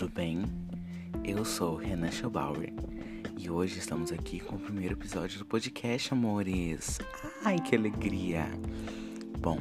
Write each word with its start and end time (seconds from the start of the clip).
tudo 0.00 0.14
bem? 0.14 0.44
Eu 1.22 1.44
sou 1.44 1.76
Renan 1.76 2.10
Schaubauer 2.10 2.72
e 3.36 3.50
hoje 3.50 3.78
estamos 3.78 4.10
aqui 4.10 4.40
com 4.40 4.56
o 4.56 4.58
primeiro 4.58 4.94
episódio 4.94 5.38
do 5.38 5.44
podcast, 5.44 6.14
amores. 6.14 6.98
Ai, 7.44 7.58
que 7.58 7.76
alegria! 7.76 8.46
Bom, 9.40 9.58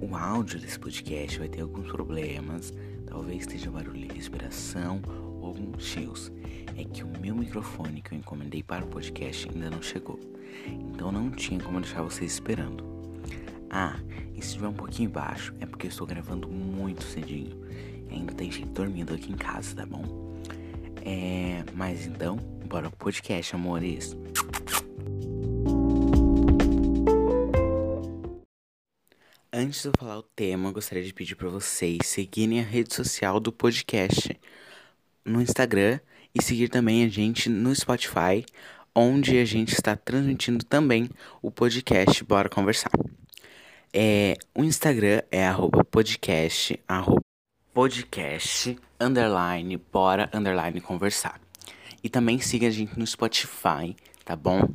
o 0.00 0.16
áudio 0.16 0.58
desse 0.58 0.78
podcast 0.78 1.38
vai 1.38 1.46
ter 1.46 1.60
alguns 1.60 1.92
problemas, 1.92 2.72
talvez 3.06 3.40
esteja 3.40 3.70
barulho 3.70 4.08
de 4.08 4.14
respiração 4.14 5.02
ou 5.42 5.48
alguns 5.48 5.84
chios. 5.84 6.32
É 6.74 6.82
que 6.82 7.04
o 7.04 7.20
meu 7.20 7.36
microfone 7.36 8.00
que 8.00 8.14
eu 8.14 8.18
encomendei 8.18 8.62
para 8.62 8.86
o 8.86 8.88
podcast 8.88 9.46
ainda 9.46 9.68
não 9.68 9.82
chegou, 9.82 10.18
então 10.66 11.12
não 11.12 11.30
tinha 11.30 11.60
como 11.60 11.82
deixar 11.82 12.00
vocês 12.00 12.32
esperando. 12.32 12.82
Ah, 13.68 14.00
e 14.34 14.40
se 14.40 14.48
estiver 14.48 14.68
um 14.68 14.72
pouquinho 14.72 15.10
baixo, 15.10 15.54
é 15.60 15.66
porque 15.66 15.86
eu 15.86 15.90
estou 15.90 16.06
gravando 16.06 16.48
muito 16.48 17.04
cedinho. 17.04 17.60
Ainda 18.10 18.32
tem 18.34 18.50
gente 18.50 18.68
dormindo 18.70 19.14
aqui 19.14 19.32
em 19.32 19.36
casa, 19.36 19.74
tá 19.76 19.86
bom? 19.86 20.04
É. 21.04 21.64
Mas 21.74 22.06
então, 22.06 22.36
bora 22.66 22.88
pro 22.90 22.98
podcast, 22.98 23.54
amores. 23.54 24.16
Antes 29.52 29.82
de 29.82 29.88
eu 29.88 29.92
falar 29.98 30.18
o 30.18 30.22
tema, 30.22 30.70
gostaria 30.70 31.04
de 31.04 31.12
pedir 31.12 31.34
para 31.34 31.48
vocês 31.48 31.98
seguirem 32.04 32.60
a 32.60 32.62
rede 32.62 32.94
social 32.94 33.40
do 33.40 33.52
podcast 33.52 34.38
no 35.24 35.42
Instagram 35.42 35.98
e 36.34 36.42
seguir 36.42 36.68
também 36.68 37.04
a 37.04 37.08
gente 37.08 37.48
no 37.48 37.74
Spotify, 37.74 38.44
onde 38.94 39.38
a 39.38 39.44
gente 39.44 39.72
está 39.72 39.96
transmitindo 39.96 40.64
também 40.64 41.08
o 41.42 41.50
podcast 41.50 42.22
Bora 42.24 42.48
Conversar. 42.48 42.90
É, 43.92 44.36
o 44.54 44.62
Instagram 44.62 45.22
é 45.30 45.46
arroba 45.46 45.84
podcast, 45.84 46.78
podcast, 47.72 48.76
underline, 48.98 49.76
bora, 49.92 50.28
underline, 50.34 50.80
conversar. 50.80 51.40
E 52.02 52.08
também 52.08 52.40
siga 52.40 52.66
a 52.66 52.70
gente 52.70 52.98
no 52.98 53.06
Spotify, 53.06 53.96
tá 54.24 54.34
bom? 54.34 54.68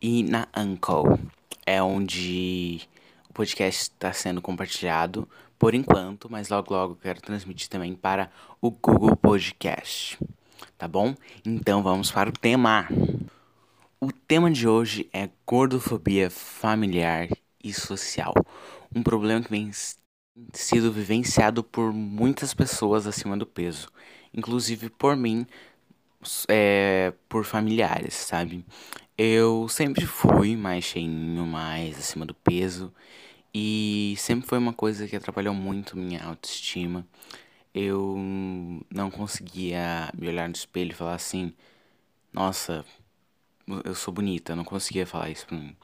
E 0.00 0.22
na 0.22 0.46
Anchor, 0.54 1.18
é 1.64 1.82
onde 1.82 2.82
o 3.30 3.32
podcast 3.32 3.84
está 3.84 4.12
sendo 4.12 4.42
compartilhado 4.42 5.26
por 5.58 5.74
enquanto, 5.74 6.30
mas 6.30 6.50
logo 6.50 6.74
logo 6.74 6.96
quero 6.96 7.20
transmitir 7.22 7.68
também 7.68 7.94
para 7.94 8.30
o 8.60 8.70
Google 8.70 9.16
Podcast, 9.16 10.18
tá 10.76 10.86
bom? 10.86 11.14
Então 11.44 11.82
vamos 11.82 12.10
para 12.10 12.28
o 12.28 12.32
tema. 12.32 12.86
O 13.98 14.12
tema 14.12 14.50
de 14.50 14.68
hoje 14.68 15.08
é 15.14 15.30
gordofobia 15.46 16.28
familiar 16.28 17.28
e 17.62 17.72
social, 17.72 18.34
um 18.94 19.02
problema 19.02 19.40
que 19.42 19.50
vem 19.50 19.70
sido 20.52 20.92
vivenciado 20.92 21.62
por 21.62 21.92
muitas 21.92 22.54
pessoas 22.54 23.06
acima 23.06 23.36
do 23.36 23.46
peso, 23.46 23.88
inclusive 24.32 24.90
por 24.90 25.16
mim, 25.16 25.46
é, 26.48 27.12
por 27.28 27.44
familiares, 27.44 28.14
sabe? 28.14 28.64
Eu 29.16 29.68
sempre 29.68 30.06
fui 30.06 30.56
mais 30.56 30.84
cheinho, 30.84 31.46
mais 31.46 31.98
acima 31.98 32.26
do 32.26 32.34
peso, 32.34 32.92
e 33.54 34.14
sempre 34.18 34.48
foi 34.48 34.58
uma 34.58 34.72
coisa 34.72 35.06
que 35.08 35.16
atrapalhou 35.16 35.54
muito 35.54 35.96
minha 35.96 36.22
autoestima. 36.24 37.06
Eu 37.74 38.16
não 38.90 39.10
conseguia 39.10 40.10
me 40.18 40.28
olhar 40.28 40.48
no 40.48 40.54
espelho 40.54 40.92
e 40.92 40.94
falar 40.94 41.14
assim: 41.14 41.52
Nossa, 42.32 42.84
eu 43.84 43.94
sou 43.94 44.14
bonita. 44.14 44.52
Eu 44.52 44.56
não 44.56 44.64
conseguia 44.64 45.06
falar 45.06 45.30
isso 45.30 45.46
pra 45.46 45.56
mim 45.58 45.76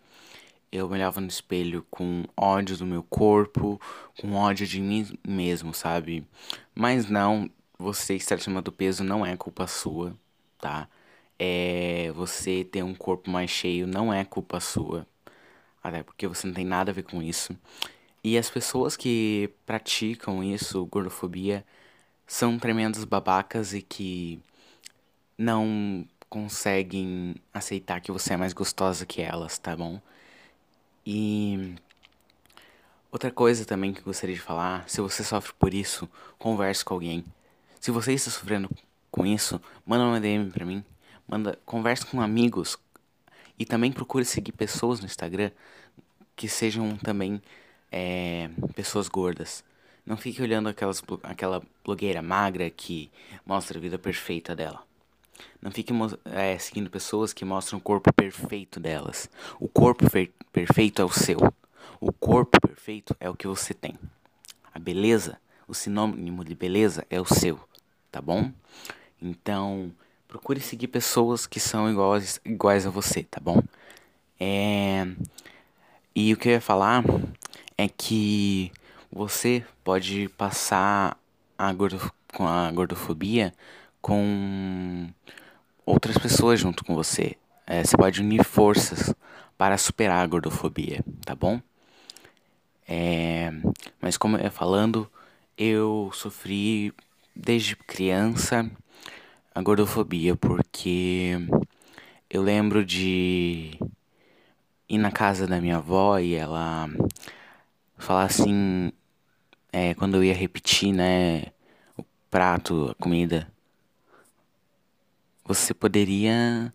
eu 0.72 0.88
olhava 0.88 1.20
no 1.20 1.26
espelho 1.28 1.84
com 1.90 2.24
ódio 2.36 2.76
do 2.76 2.86
meu 2.86 3.02
corpo, 3.02 3.80
com 4.20 4.34
ódio 4.34 4.66
de 4.66 4.80
mim 4.80 5.18
mesmo, 5.27 5.74
sabe? 5.74 6.24
Mas 6.74 7.08
não, 7.10 7.50
você 7.78 8.14
estar 8.14 8.36
acima 8.36 8.62
do 8.62 8.72
peso 8.72 9.02
não 9.04 9.24
é 9.27 9.36
culpa 9.36 9.67
sua, 9.67 10.17
tá? 10.58 10.89
É, 11.39 12.12
você 12.14 12.64
ter 12.64 12.83
um 12.83 12.95
corpo 12.95 13.30
mais 13.30 13.50
cheio 13.50 13.86
não 13.86 14.12
é 14.12 14.24
culpa 14.24 14.61
sua, 14.61 15.06
até 15.83 16.02
porque 16.02 16.28
você 16.28 16.46
não 16.46 16.55
tem 16.55 16.64
nada 16.64 16.90
a 16.92 16.95
ver 16.95 17.02
com 17.05 17.22
isso. 17.22 17.56
E 18.22 18.39
as 18.39 18.50
pessoas 18.50 18.96
que 18.96 19.50
praticam 19.66 20.45
isso, 20.45 20.84
gordofobia, 20.86 21.64
são 22.27 22.58
tremendos 22.58 23.05
babacas 23.05 23.74
e 23.74 23.83
que 23.83 24.40
não 25.39 26.06
conseguem 26.28 27.34
aceitar 27.52 28.00
que 28.00 28.12
você 28.12 28.34
é 28.34 28.36
mais 28.36 28.52
gostosa 28.52 29.06
que 29.06 29.22
elas, 29.22 29.58
tá 29.58 29.77
bom? 29.77 30.00
E 31.05 31.74
outra 33.11 33.30
coisa 33.30 33.64
também 33.64 33.92
que 33.92 34.02
gostaria 34.02 34.34
de 34.34 34.40
falar, 34.40 34.88
se 34.88 35.00
você 35.00 35.24
sofre 35.24 35.52
por 35.58 35.72
isso, 35.74 36.08
converse 36.38 36.84
com 36.84 36.94
alguém. 36.94 37.24
Se 37.80 37.90
você 37.90 38.12
está 38.12 38.30
sofrendo 38.30 38.70
com 39.10 39.27
isso, 39.27 39.60
manda 39.86 40.05
uma 40.05 40.20
DM 40.20 40.50
pra 40.50 40.64
mim, 40.64 40.84
manda, 41.27 41.58
converse 41.64 42.06
com 42.06 42.20
amigos 42.20 42.77
e 43.58 43.64
também 43.64 43.90
procure 43.90 44.24
seguir 44.24 44.52
pessoas 44.52 45.00
no 45.00 45.06
Instagram 45.06 45.50
que 46.36 46.48
sejam 46.48 46.96
também 46.96 47.42
é, 47.90 48.48
pessoas 48.74 49.08
gordas. 49.08 49.64
Não 50.06 50.16
fique 50.16 50.42
olhando 50.42 50.68
aquelas, 50.68 51.02
aquela 51.22 51.62
blogueira 51.84 52.22
magra 52.22 52.70
que 52.70 53.10
mostra 53.44 53.78
a 53.78 53.80
vida 53.80 53.98
perfeita 53.98 54.56
dela. 54.56 54.83
Não 55.61 55.70
fique 55.70 55.92
é, 56.24 56.58
seguindo 56.58 56.90
pessoas 56.90 57.33
que 57.33 57.45
mostram 57.45 57.78
o 57.78 57.83
corpo 57.83 58.12
perfeito 58.12 58.80
delas. 58.80 59.28
O 59.58 59.68
corpo 59.68 60.05
perfeito 60.52 61.02
é 61.02 61.05
o 61.05 61.11
seu. 61.11 61.39
O 62.01 62.12
corpo 62.12 62.58
perfeito 62.61 63.14
é 63.20 63.28
o 63.28 63.34
que 63.34 63.46
você 63.46 63.74
tem. 63.74 63.95
A 64.73 64.78
beleza, 64.78 65.39
o 65.68 65.74
sinônimo 65.74 66.45
de 66.45 66.55
beleza 66.55 67.06
é 67.11 67.20
o 67.20 67.27
seu, 67.27 67.61
tá 68.11 68.20
bom? 68.20 68.51
Então, 69.20 69.92
procure 70.27 70.61
seguir 70.61 70.89
pessoas 70.89 71.46
que 71.46 71.61
são 71.61 71.90
iguais, 71.90 72.40
iguais 72.45 72.86
a 72.86 72.90
você, 72.90 73.22
tá 73.24 73.40
bom? 73.40 73.62
É... 74.39 75.07
E 76.14 76.33
o 76.33 76.36
que 76.36 76.48
eu 76.48 76.52
ia 76.52 76.61
falar 76.61 77.05
é 77.77 77.89
que 77.89 78.72
você 79.12 79.64
pode 79.84 80.28
passar 80.30 81.18
a 81.58 81.72
gordo... 81.72 82.12
com 82.33 82.46
a 82.46 82.70
gordofobia 82.70 83.52
com 84.00 85.08
outras 85.84 86.16
pessoas 86.18 86.61
junto 86.61 86.84
com 86.84 86.94
você. 86.94 87.36
É, 87.66 87.84
você 87.84 87.96
pode 87.96 88.20
unir 88.20 88.44
forças 88.44 89.14
para 89.56 89.77
superar 89.78 90.22
a 90.22 90.27
gordofobia, 90.27 91.05
tá 91.24 91.34
bom? 91.34 91.61
É, 92.89 93.52
mas 94.00 94.16
como 94.16 94.36
eu 94.36 94.42
ia 94.42 94.50
falando, 94.50 95.10
eu 95.56 96.10
sofri 96.12 96.92
desde 97.36 97.77
criança 97.77 98.68
a 99.55 99.62
gordofobia 99.62 100.34
porque 100.34 101.36
eu 102.28 102.42
lembro 102.42 102.84
de 102.84 103.78
ir 104.89 104.98
na 104.98 105.12
casa 105.12 105.46
da 105.46 105.60
minha 105.60 105.77
avó 105.77 106.18
e 106.18 106.34
ela 106.34 106.89
falar 107.96 108.24
assim, 108.24 108.90
é, 109.72 109.94
quando 109.94 110.16
eu 110.16 110.24
ia 110.24 110.34
repetir, 110.34 110.92
né, 110.92 111.46
o 111.96 112.05
prato, 112.30 112.90
a 112.90 112.94
comida, 113.02 113.46
você 115.55 115.74
poderia 115.74 116.72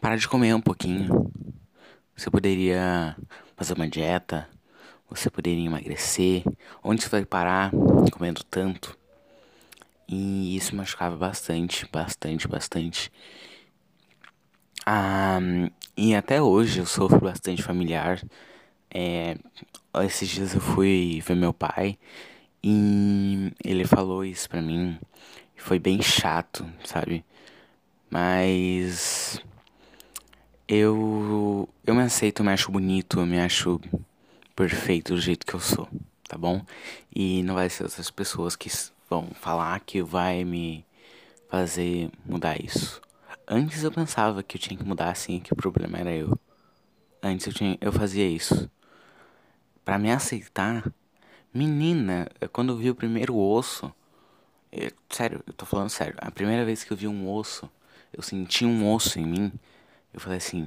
parar 0.00 0.16
de 0.16 0.26
comer 0.26 0.52
um 0.52 0.60
pouquinho. 0.60 1.30
Você 2.16 2.28
poderia 2.28 3.16
fazer 3.56 3.74
uma 3.74 3.88
dieta. 3.88 4.48
Você 5.08 5.30
poderia 5.30 5.64
emagrecer. 5.64 6.42
Onde 6.82 7.00
você 7.00 7.08
vai 7.08 7.24
parar 7.24 7.70
comendo 8.10 8.42
tanto? 8.42 8.98
E 10.08 10.56
isso 10.56 10.74
machucava 10.74 11.16
bastante, 11.16 11.88
bastante, 11.92 12.48
bastante. 12.48 13.12
Ah, 14.84 15.38
e 15.96 16.12
até 16.12 16.42
hoje 16.42 16.80
eu 16.80 16.86
sofro 16.86 17.20
bastante 17.20 17.62
familiar. 17.62 18.20
É, 18.92 19.36
esses 20.04 20.28
dias 20.28 20.54
eu 20.56 20.60
fui 20.60 21.22
ver 21.24 21.36
meu 21.36 21.54
pai 21.54 21.96
e 22.64 23.52
ele 23.64 23.84
falou 23.84 24.24
isso 24.24 24.48
pra 24.48 24.60
mim. 24.60 24.98
Foi 25.54 25.78
bem 25.78 26.02
chato, 26.02 26.68
sabe? 26.84 27.24
Mas 28.10 29.40
eu 30.66 31.68
eu 31.86 31.94
me 31.94 32.02
aceito, 32.02 32.40
eu 32.40 32.44
me 32.44 32.52
acho 32.52 32.70
bonito, 32.70 33.20
eu 33.20 33.26
me 33.26 33.40
acho 33.40 33.80
perfeito 34.56 35.14
do 35.14 35.20
jeito 35.20 35.46
que 35.46 35.54
eu 35.54 35.60
sou, 35.60 35.88
tá 36.28 36.36
bom? 36.36 36.64
E 37.14 37.42
não 37.42 37.54
vai 37.54 37.68
ser 37.70 37.84
outras 37.84 38.10
pessoas 38.10 38.56
que 38.56 38.70
vão 39.08 39.28
falar 39.34 39.80
que 39.80 40.02
vai 40.02 40.44
me 40.44 40.84
fazer 41.48 42.10
mudar 42.26 42.62
isso. 42.62 43.00
Antes 43.46 43.82
eu 43.82 43.92
pensava 43.92 44.42
que 44.42 44.56
eu 44.56 44.60
tinha 44.60 44.78
que 44.78 44.84
mudar 44.84 45.10
assim, 45.10 45.40
que 45.40 45.52
o 45.52 45.56
problema 45.56 45.98
era 45.98 46.12
eu. 46.12 46.38
Antes 47.22 47.46
eu 47.46 47.52
tinha, 47.52 47.78
eu 47.80 47.92
fazia 47.92 48.28
isso. 48.28 48.70
Para 49.84 49.98
me 49.98 50.10
aceitar, 50.12 50.92
menina, 51.52 52.28
quando 52.52 52.72
eu 52.72 52.76
vi 52.76 52.90
o 52.90 52.94
primeiro 52.94 53.36
osso, 53.36 53.92
eu, 54.72 54.90
sério, 55.10 55.42
eu 55.46 55.52
tô 55.54 55.66
falando 55.66 55.90
sério, 55.90 56.14
a 56.18 56.30
primeira 56.30 56.64
vez 56.64 56.84
que 56.84 56.92
eu 56.92 56.96
vi 56.96 57.08
um 57.08 57.30
osso, 57.32 57.70
eu 58.12 58.22
senti 58.22 58.64
um 58.64 58.92
osso 58.92 59.18
em 59.18 59.26
mim. 59.26 59.52
Eu 60.12 60.20
falei 60.20 60.38
assim: 60.38 60.66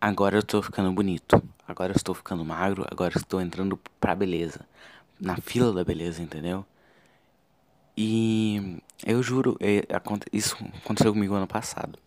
agora 0.00 0.36
eu 0.38 0.42
tô 0.42 0.62
ficando 0.62 0.92
bonito, 0.92 1.42
agora 1.66 1.92
eu 1.92 1.96
estou 1.96 2.14
ficando 2.14 2.44
magro, 2.44 2.84
agora 2.90 3.14
eu 3.14 3.20
estou 3.20 3.40
entrando 3.40 3.78
pra 4.00 4.14
beleza, 4.14 4.60
na 5.20 5.36
fila 5.36 5.72
da 5.72 5.84
beleza, 5.84 6.22
entendeu? 6.22 6.64
E 7.96 8.78
eu 9.06 9.22
juro, 9.22 9.56
é, 9.58 9.82
isso 10.32 10.56
aconteceu 10.84 11.12
comigo 11.12 11.34
ano 11.34 11.46
passado. 11.46 11.98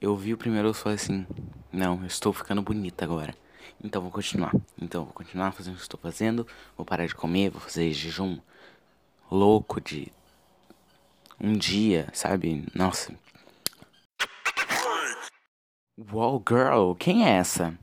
Eu 0.00 0.14
vi 0.16 0.32
o 0.32 0.38
primeiro 0.38 0.70
e 0.70 0.74
falei 0.74 0.96
assim: 0.96 1.26
Não, 1.72 2.00
eu 2.00 2.06
estou 2.06 2.32
ficando 2.32 2.62
bonita 2.62 3.04
agora. 3.04 3.34
Então 3.82 4.02
vou 4.02 4.10
continuar. 4.10 4.52
Então 4.80 5.04
vou 5.04 5.12
continuar 5.12 5.52
fazendo 5.52 5.74
o 5.74 5.76
que 5.76 5.82
estou 5.82 5.98
fazendo. 6.00 6.46
Vou 6.76 6.86
parar 6.86 7.06
de 7.06 7.14
comer, 7.14 7.50
vou 7.50 7.60
fazer 7.60 7.92
jejum 7.92 8.38
louco 9.30 9.80
de 9.80 10.12
um 11.40 11.52
dia, 11.54 12.08
sabe? 12.12 12.64
Nossa. 12.74 13.12
Wow, 15.98 16.44
girl, 16.46 16.92
quem 16.92 17.26
é 17.26 17.30
essa? 17.30 17.74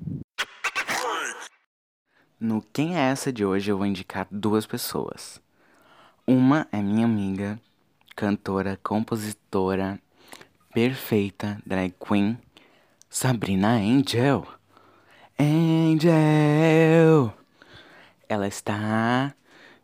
No 2.40 2.62
Quem 2.62 2.96
é 2.96 3.10
essa 3.10 3.34
de 3.34 3.44
hoje 3.44 3.72
eu 3.72 3.78
vou 3.80 3.88
indicar 3.88 4.28
duas 4.30 4.68
pessoas. 4.68 5.42
Uma 6.28 6.68
é 6.72 6.80
minha 6.80 7.06
amiga, 7.06 7.60
cantora, 8.16 8.80
compositora, 8.84 10.00
perfeita, 10.72 11.60
drag 11.66 11.96
queen, 12.00 12.38
Sabrina 13.10 13.78
Angel. 13.78 14.46
Angel! 15.40 17.34
Ela 18.30 18.48
está 18.48 19.34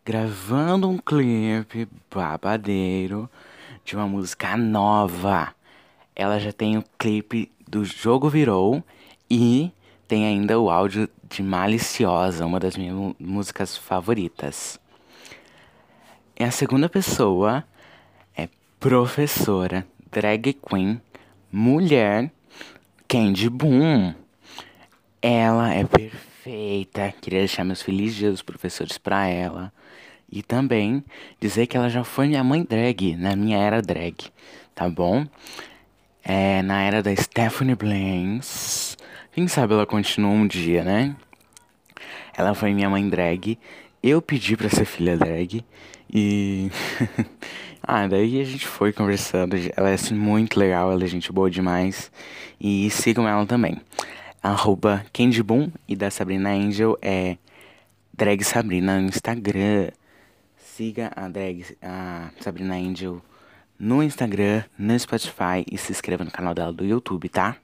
gravando 0.06 0.88
um 0.88 1.00
clipe 1.00 1.88
babadeiro 2.14 3.28
de 3.84 3.96
uma 3.96 4.08
música 4.08 4.56
nova. 4.56 5.56
Ela 6.16 6.38
já 6.38 6.52
tem 6.52 6.78
o 6.78 6.84
clipe 7.00 7.52
do 7.70 7.86
Jogo 7.86 8.28
Virou 8.28 8.84
e 9.30 9.72
tem 10.08 10.26
ainda 10.26 10.60
o 10.60 10.72
áudio 10.72 11.08
de 11.30 11.44
Maliciosa, 11.44 12.46
uma 12.46 12.60
das 12.60 12.76
minhas 12.76 13.14
músicas 13.20 13.78
favoritas. 13.78 14.80
E 16.38 16.44
a 16.44 16.50
segunda 16.50 16.90
pessoa 16.90 17.64
é 18.36 18.50
professora, 18.80 19.86
drag 20.10 20.54
queen, 20.54 21.00
mulher, 21.52 22.32
Candy 23.08 23.50
Boom. 23.50 24.16
Ela 25.22 25.74
é 25.74 25.84
perfeita. 25.84 27.14
Queria 27.22 27.40
deixar 27.40 27.64
meus 27.64 27.84
felizes 27.84 28.16
dias 28.16 28.32
dos 28.32 28.42
professores 28.42 28.98
pra 28.98 29.28
ela. 29.28 29.72
E 30.32 30.42
também 30.42 31.04
dizer 31.40 31.68
que 31.68 31.78
ela 31.78 31.90
já 31.90 32.04
foi 32.04 32.28
minha 32.28 32.44
mãe 32.44 32.64
drag, 32.64 33.16
na 33.16 33.36
minha 33.36 33.58
era 33.58 33.82
drag, 33.82 34.16
tá 34.74 34.90
bom? 34.90 35.26
É, 36.24 36.62
na 36.62 36.82
era 36.82 37.02
da 37.02 37.16
Stephanie 37.16 37.76
Blaines. 37.76 38.98
Quem 39.32 39.48
sabe 39.48 39.74
ela 39.74 39.86
continua 39.86 40.32
um 40.32 40.48
dia, 40.48 40.84
né? 40.84 41.16
Ela 42.36 42.54
foi 42.54 42.74
minha 42.74 42.90
mãe 42.90 43.08
drag. 43.08 43.58
Eu 44.02 44.22
pedi 44.22 44.56
pra 44.56 44.70
ser 44.70 44.86
filha 44.86 45.18
drag. 45.18 45.64
E. 46.12 46.72
ah, 47.84 48.08
daí 48.08 48.42
a 48.42 48.44
gente 48.46 48.68
foi 48.68 48.92
conversando. 48.92 49.56
Ela 49.76 49.90
é 49.90 49.94
assim, 49.94 50.14
muito 50.14 50.60
legal, 50.60 50.92
ela 50.92 51.04
é 51.04 51.08
gente 51.08 51.32
boa 51.32 51.50
demais. 51.50 52.12
E 52.60 52.90
sigam 52.90 53.28
ela 53.28 53.46
também 53.46 53.80
arroba 54.42 55.06
Candy 55.14 55.44
Boom 55.44 55.72
e 55.88 55.96
da 55.96 56.10
Sabrina 56.10 56.52
Angel 56.52 56.98
é 57.02 57.38
Drag 58.14 58.44
Sabrina 58.44 59.00
no 59.00 59.08
Instagram. 59.08 59.92
Siga 60.58 61.12
a 61.16 61.28
drag 61.28 61.78
a 61.82 62.32
Sabrina 62.40 62.76
Angel 62.76 63.22
no 63.80 64.04
Instagram, 64.04 64.64
no 64.78 65.00
Spotify 65.00 65.64
e 65.72 65.78
se 65.78 65.92
inscreva 65.92 66.26
no 66.26 66.32
canal 66.32 66.54
dela 66.54 66.74
do 66.74 66.84
YouTube, 66.84 67.30
tá? 67.30 67.56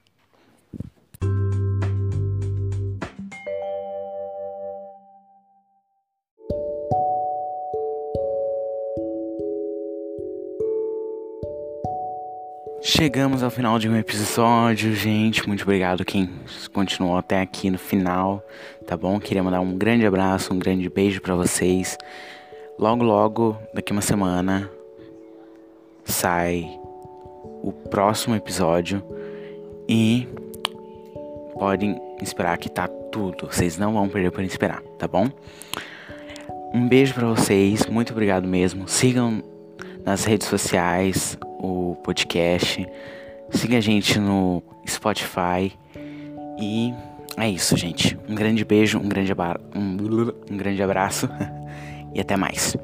Chegamos 12.80 13.42
ao 13.42 13.50
final 13.50 13.78
de 13.78 13.88
um 13.88 13.96
episódio, 13.96 14.94
gente. 14.94 15.46
Muito 15.46 15.64
obrigado 15.64 16.04
quem 16.04 16.30
continuou 16.72 17.18
até 17.18 17.40
aqui 17.40 17.68
no 17.68 17.78
final, 17.78 18.42
tá 18.86 18.96
bom? 18.96 19.18
Queria 19.20 19.42
mandar 19.42 19.60
um 19.60 19.76
grande 19.76 20.06
abraço, 20.06 20.54
um 20.54 20.58
grande 20.58 20.88
beijo 20.88 21.20
para 21.20 21.34
vocês. 21.34 21.98
Logo, 22.78 23.04
logo, 23.04 23.58
daqui 23.74 23.92
uma 23.92 24.00
semana, 24.00 24.70
sai 26.06 26.78
o 27.62 27.72
próximo 27.72 28.34
episódio 28.34 29.02
e 29.88 30.26
podem 31.58 32.00
esperar 32.22 32.56
que 32.58 32.70
tá 32.70 32.88
tudo. 32.88 33.46
Vocês 33.46 33.76
não 33.76 33.92
vão 33.92 34.08
perder 34.08 34.30
por 34.30 34.42
esperar, 34.44 34.80
tá 34.98 35.06
bom? 35.06 35.28
Um 36.72 36.88
beijo 36.88 37.14
para 37.14 37.26
vocês, 37.26 37.86
muito 37.86 38.12
obrigado 38.12 38.46
mesmo. 38.46 38.88
Sigam 38.88 39.42
nas 40.04 40.24
redes 40.24 40.46
sociais, 40.46 41.36
o 41.58 41.96
podcast. 42.04 42.86
Siga 43.50 43.78
a 43.78 43.80
gente 43.80 44.18
no 44.18 44.62
Spotify. 44.88 45.72
E 46.58 46.94
é 47.36 47.48
isso, 47.48 47.76
gente. 47.76 48.18
Um 48.28 48.34
grande 48.34 48.64
beijo, 48.64 48.98
um 48.98 49.08
grande, 49.08 49.32
um, 49.74 49.96
um 50.50 50.56
grande 50.56 50.82
abraço 50.82 51.28
e 52.14 52.20
até 52.20 52.36
mais. 52.36 52.76